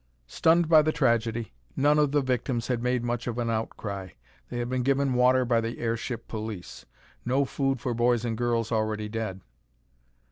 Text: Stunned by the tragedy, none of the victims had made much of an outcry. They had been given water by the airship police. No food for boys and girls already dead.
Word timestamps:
Stunned 0.25 0.67
by 0.67 0.81
the 0.81 0.91
tragedy, 0.91 1.53
none 1.75 1.99
of 1.99 2.11
the 2.11 2.23
victims 2.23 2.69
had 2.69 2.81
made 2.81 3.03
much 3.03 3.27
of 3.27 3.37
an 3.37 3.51
outcry. 3.51 4.09
They 4.49 4.57
had 4.57 4.67
been 4.67 4.81
given 4.81 5.13
water 5.13 5.45
by 5.45 5.61
the 5.61 5.77
airship 5.77 6.27
police. 6.27 6.87
No 7.23 7.45
food 7.45 7.79
for 7.79 7.93
boys 7.93 8.25
and 8.25 8.35
girls 8.35 8.71
already 8.71 9.07
dead. 9.09 9.41